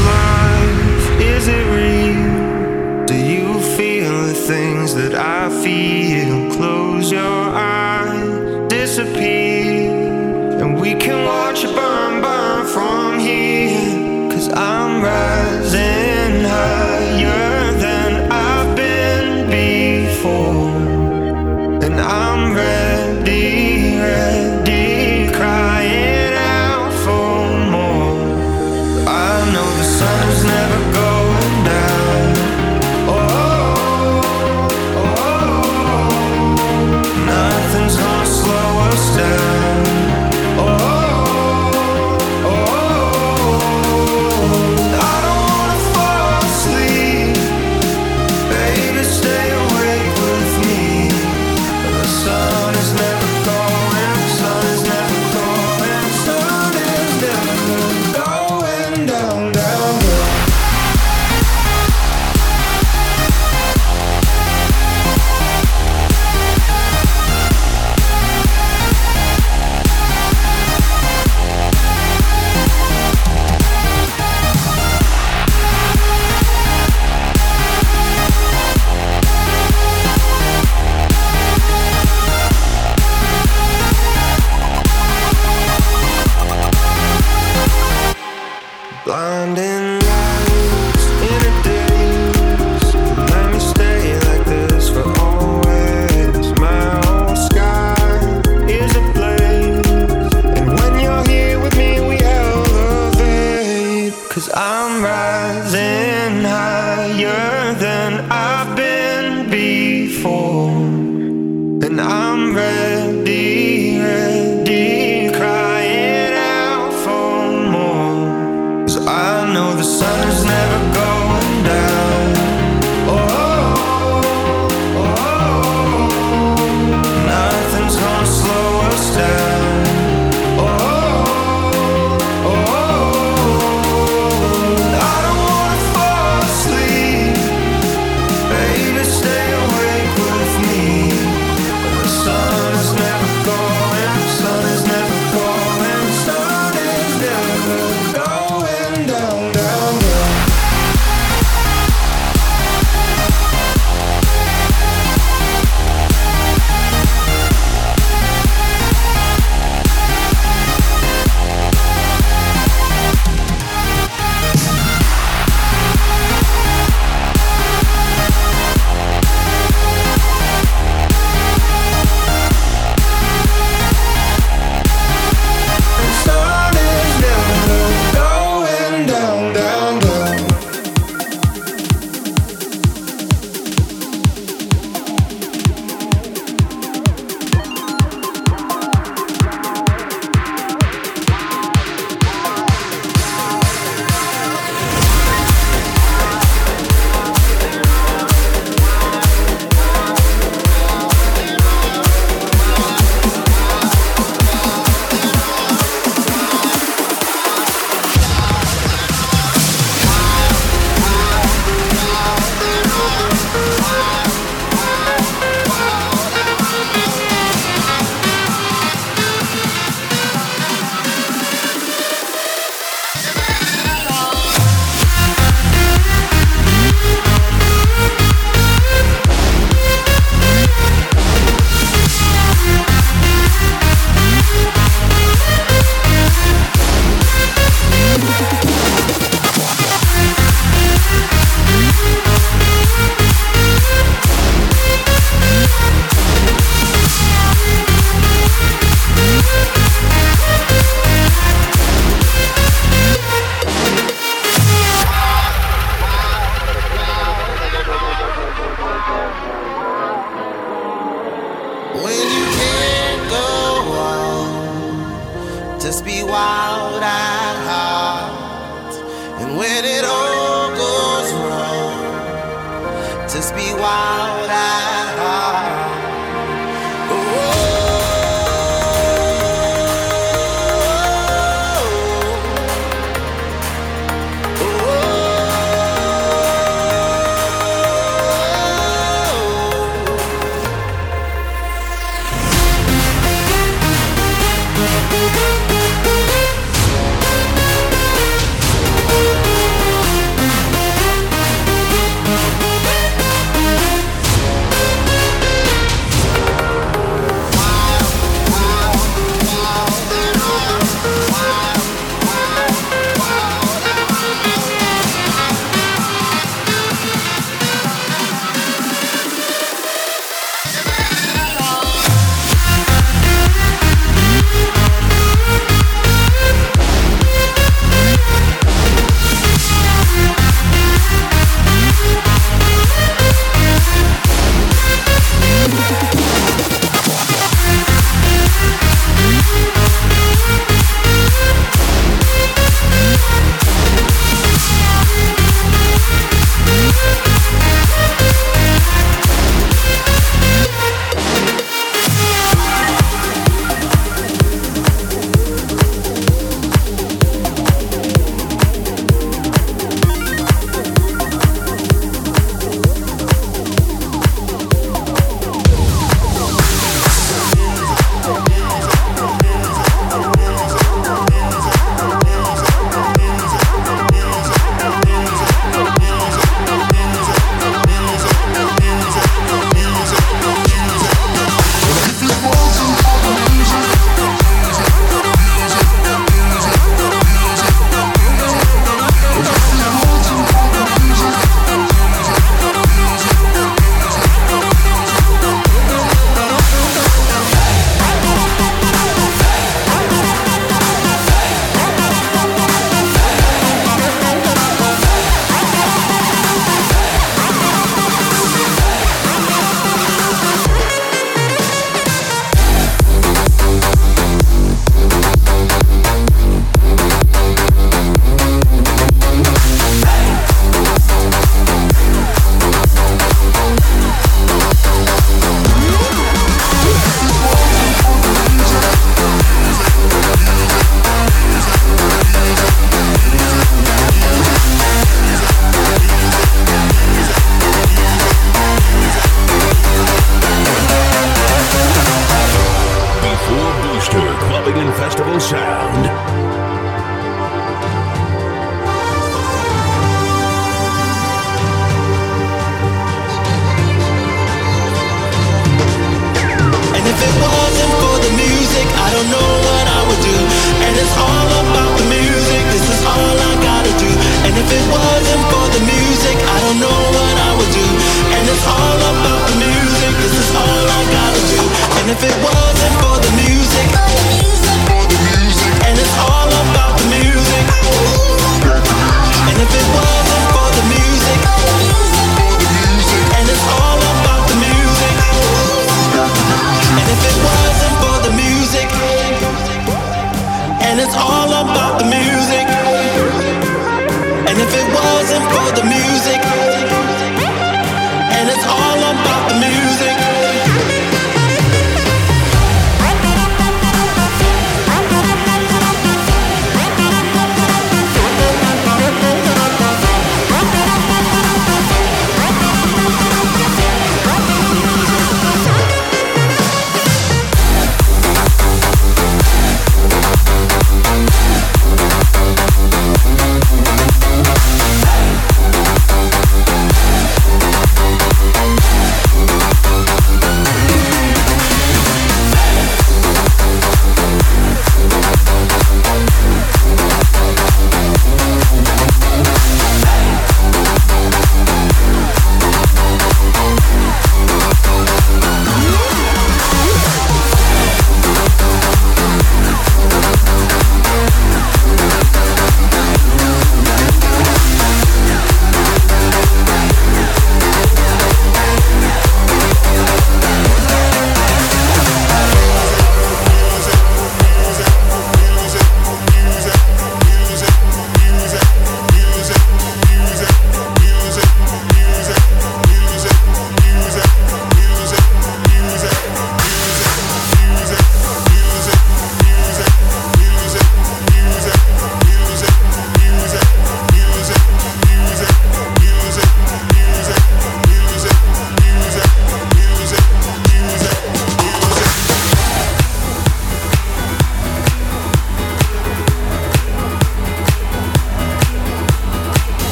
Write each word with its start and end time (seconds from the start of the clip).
Life? 0.00 1.20
Is 1.20 1.48
it 1.48 1.66
real? 1.78 3.06
Do 3.06 3.14
you 3.14 3.60
feel 3.76 4.26
the 4.26 4.34
things 4.34 4.94
that 4.94 5.14
I 5.14 5.48
feel? 5.62 6.52
Close 6.56 7.12
your 7.12 7.22
eyes, 7.22 8.68
disappear, 8.68 9.90
and 10.60 10.80
we 10.80 10.94
can 10.94 11.24
watch 11.24 11.64
it 11.64 11.74
burn, 11.74 12.22
burn 12.22 12.66
from 12.66 13.18
here. 13.18 14.30
Cause 14.30 14.48
I'm 14.48 15.02
rising 15.02 15.93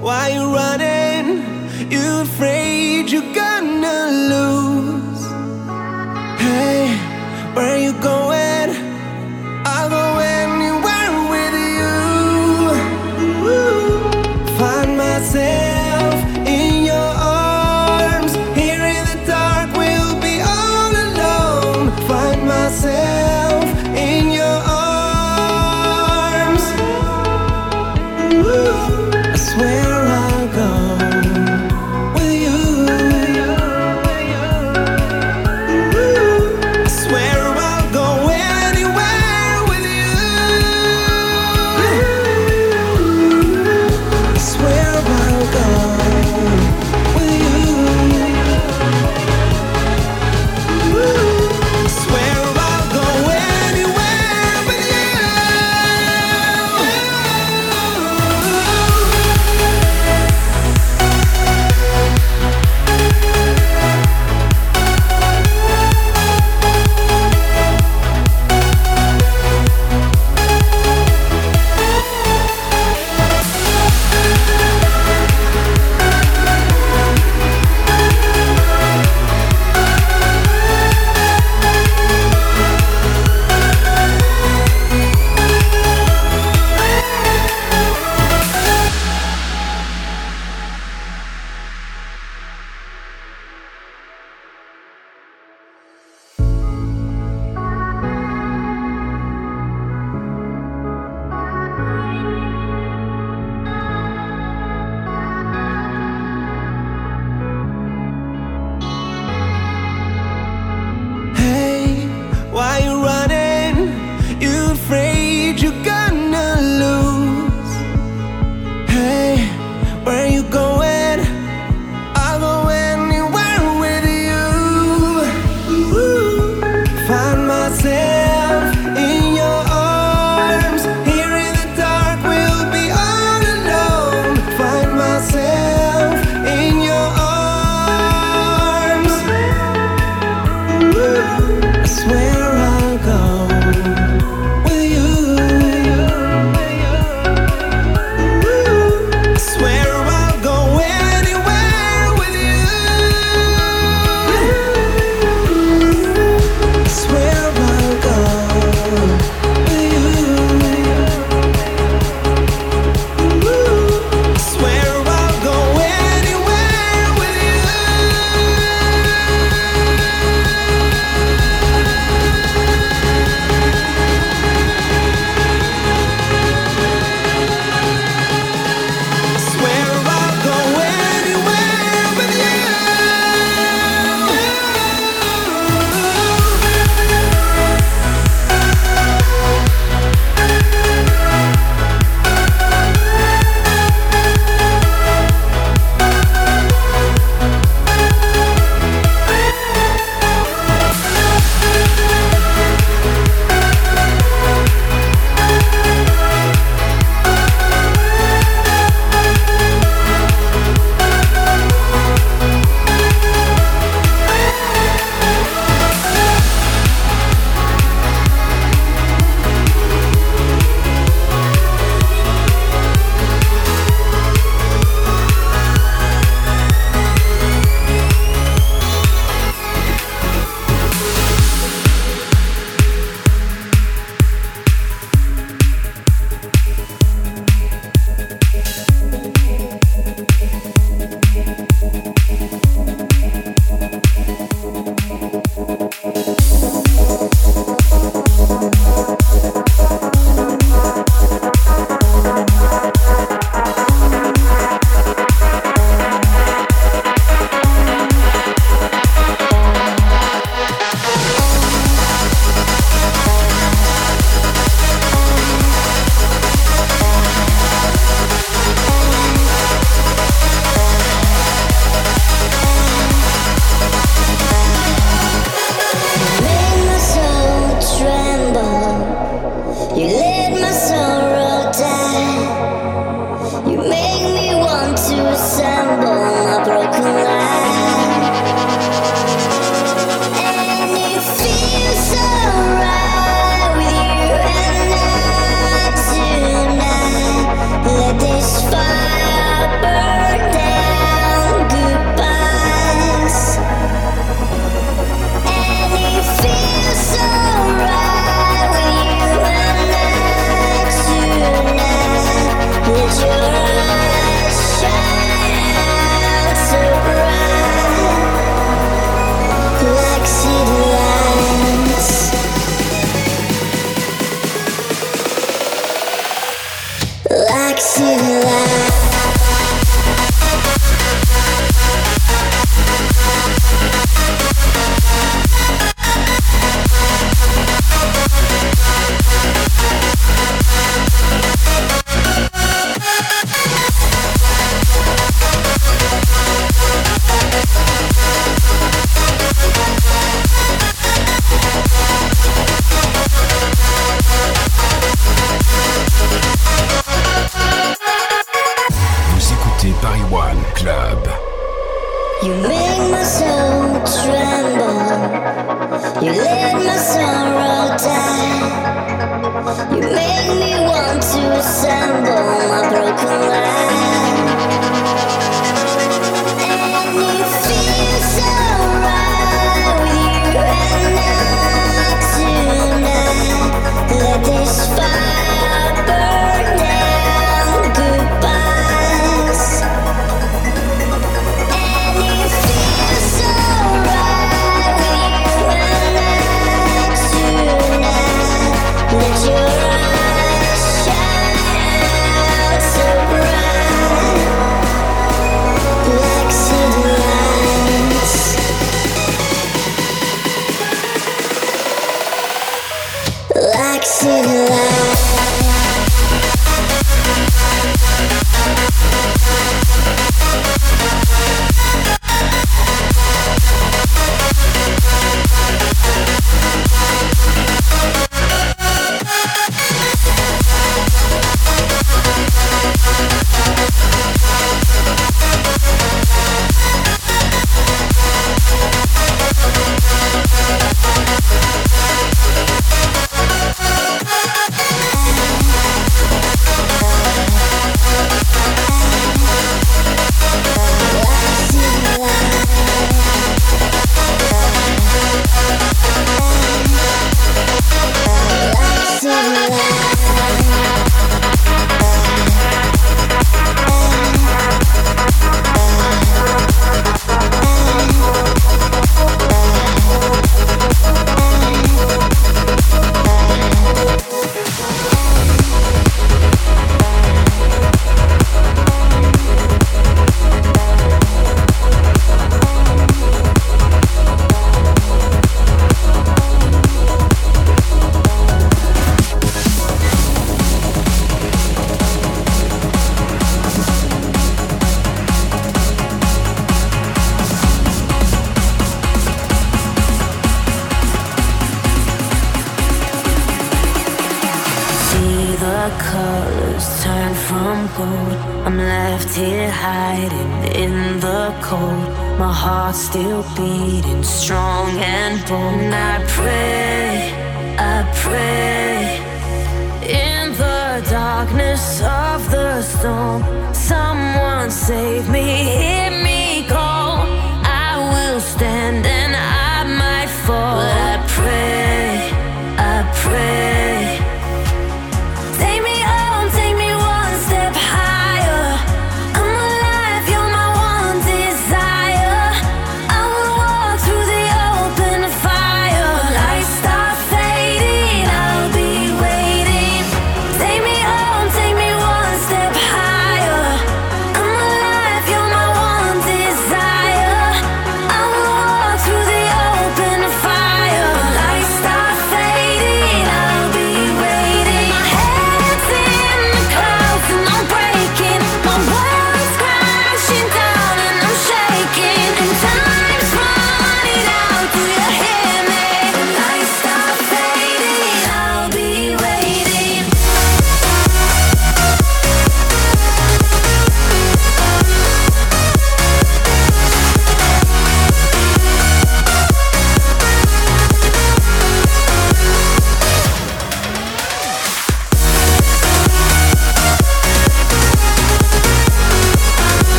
Why 0.00 0.39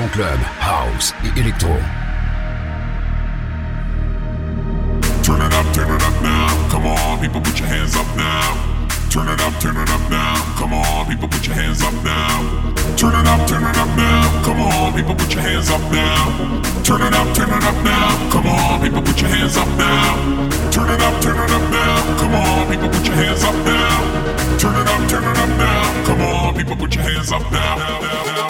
son 0.00 0.08
club, 0.08 0.38
house 0.60 1.14
et 1.24 1.38
électro. 1.38 1.68
Turn 5.22 5.40
it 5.40 5.52
up, 5.52 5.66
turn 5.74 5.90
it 5.90 6.02
up 6.02 6.22
now. 6.22 6.68
Come 6.70 6.86
on, 6.86 7.20
people, 7.20 7.40
put 7.40 7.58
your 7.58 7.68
hands 7.68 7.96
up 7.96 8.06
now. 8.16 8.56
Turn 9.10 9.28
it 9.28 9.40
up, 9.40 9.52
turn 9.60 9.76
it 9.76 9.90
up 9.90 10.10
now. 10.10 10.36
Come 10.56 10.72
on, 10.72 11.06
people, 11.06 11.28
put 11.28 11.46
your 11.46 11.54
hands 11.54 11.82
up 11.82 11.92
now. 12.04 12.72
Turn 12.96 13.14
it 13.14 13.26
up, 13.26 13.46
turn 13.48 13.62
it 13.62 13.76
up 13.76 13.88
now. 13.96 14.42
Come 14.44 14.60
on, 14.60 14.94
people, 14.94 15.14
put 15.14 15.34
your 15.34 15.42
hands 15.42 15.70
up 15.70 15.82
now. 15.92 16.82
Turn 16.82 17.02
it 17.02 17.14
up, 17.14 17.34
turn 17.34 17.50
it 17.50 17.64
up 17.64 17.84
now. 17.84 18.30
Come 18.32 18.46
on, 18.46 18.80
people, 18.80 19.02
put 19.02 19.20
your 19.20 19.30
hands 19.30 19.56
up 19.56 19.68
now. 19.76 20.50
Turn 20.70 20.90
it 20.90 21.02
up, 21.02 21.20
turn 21.20 21.36
it 21.36 21.50
up 21.50 21.66
now. 21.76 22.18
Come 22.20 22.34
on, 22.34 22.70
people, 22.70 22.88
put 22.88 23.06
your 23.06 23.16
hands 23.16 23.44
up 23.44 23.54
now. 23.66 24.58
Turn 24.58 24.76
it 24.80 24.88
up, 24.88 25.08
turn 25.08 25.24
it 25.24 25.38
up 25.38 25.48
now. 25.58 26.04
Come 26.06 26.20
on, 26.22 26.54
people, 26.54 26.76
put 26.76 26.94
your 26.94 27.04
hands 27.04 27.32
up 27.32 27.42
now. 27.52 27.76
now, 27.76 28.00
now, 28.00 28.36
now. 28.36 28.49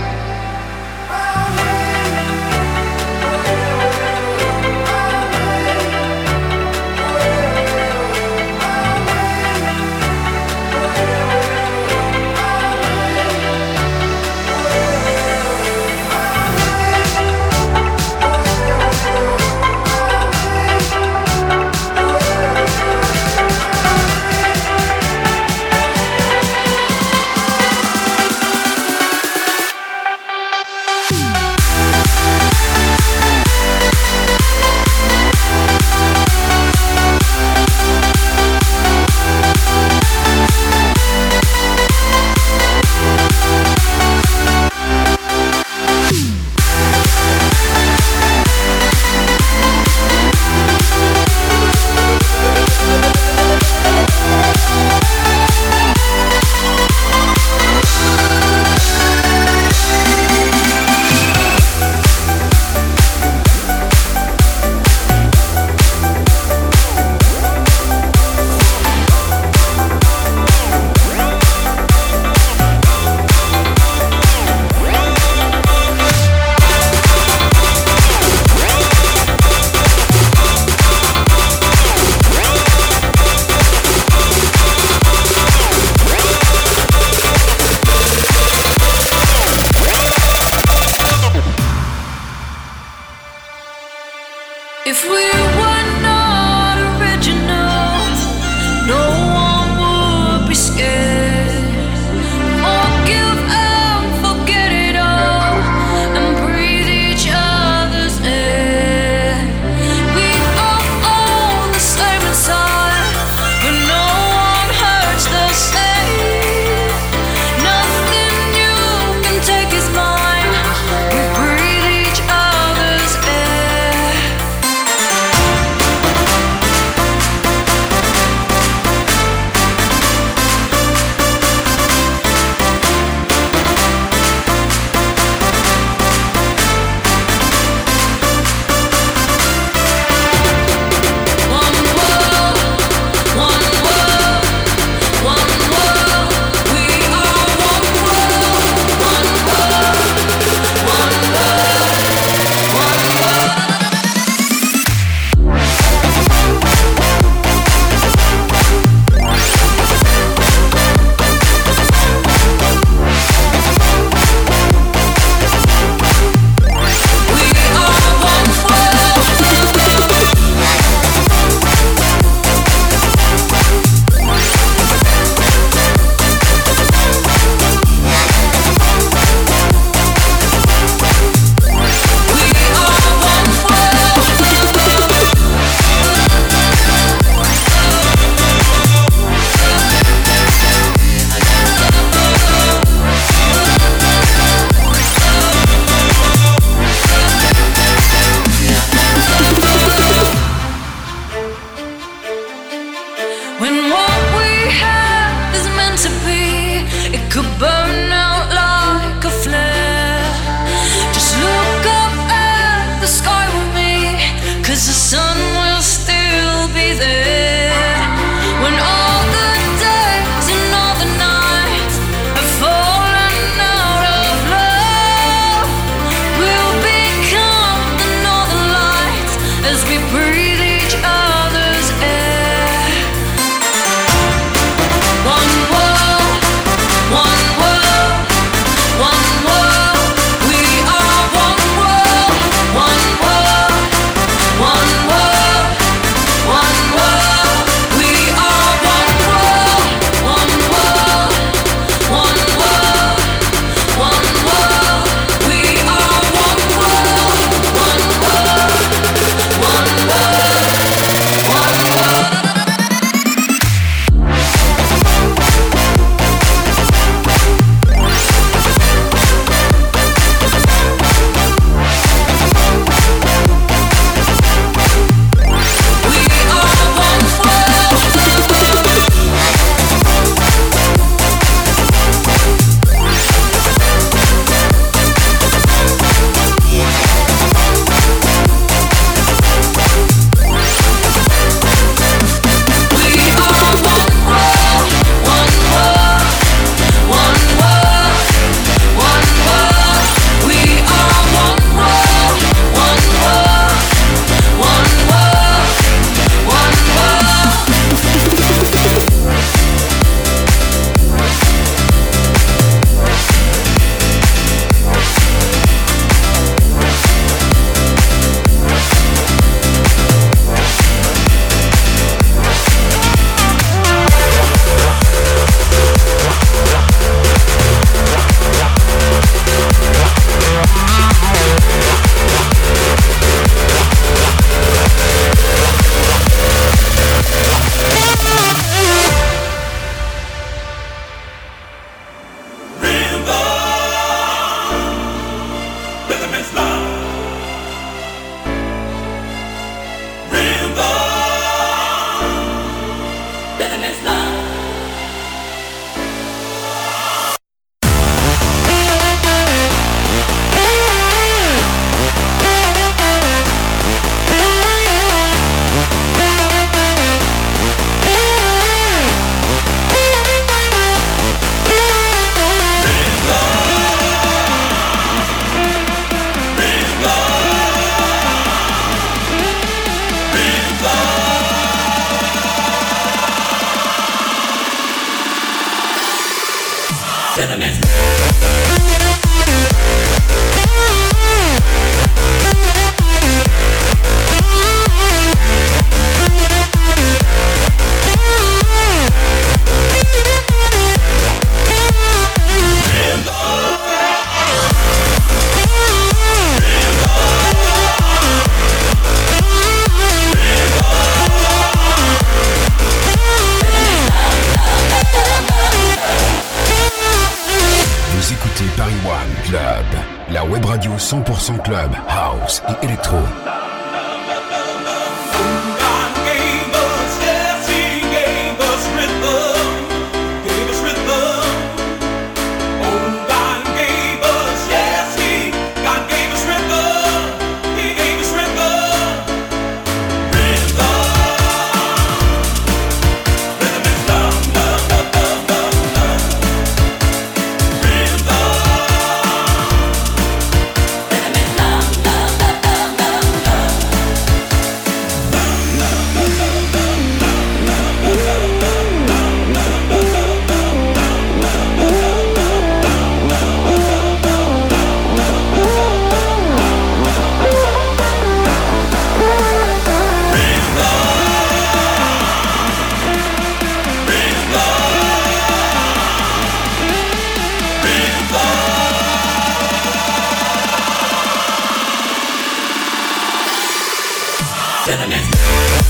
Yeah. 485.51 485.81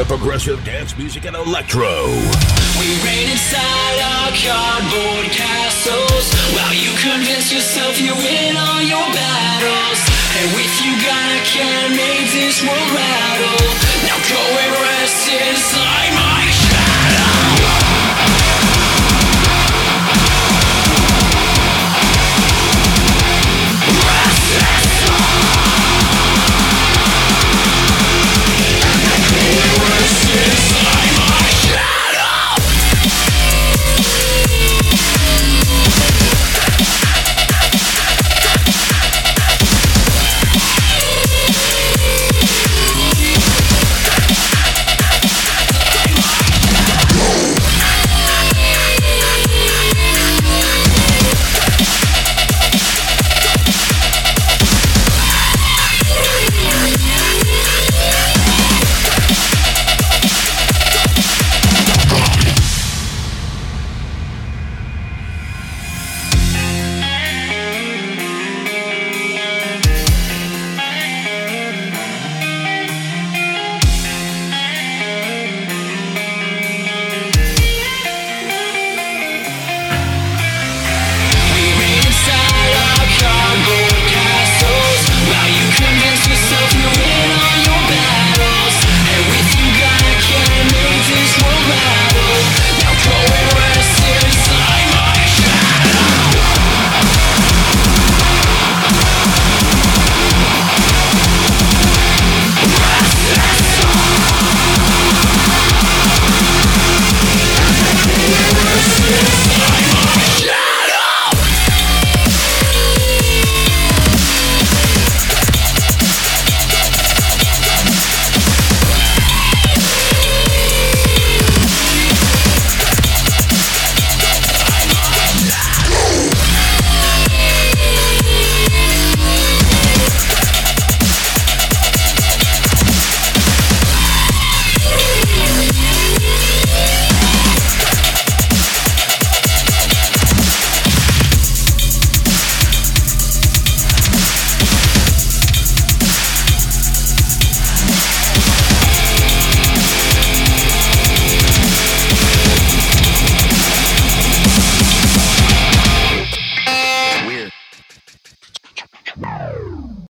Of 0.00 0.08
progressive 0.08 0.64
dance 0.64 0.96
music 0.96 1.26
and 1.26 1.36
electro. 1.36 2.06
We 2.80 2.88
reign 3.04 3.28
inside 3.28 4.00
our 4.00 4.32
cardboard 4.32 5.26
castles 5.30 6.32
while 6.56 6.72
you 6.72 6.88
convince 6.96 7.52
yourself 7.52 8.00
you 8.00 8.14
win 8.14 8.56
all 8.56 8.80
your 8.80 9.12
battles. 9.12 10.00
And 10.40 10.56
with 10.56 10.72
you, 10.80 10.92
God, 11.04 11.28
I 11.36 11.40
can 11.44 11.90
make 11.96 12.32
this 12.32 12.62
world 12.62 12.90
rattle. 12.96 13.19